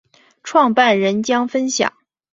[0.41, 1.93] 创办人将分享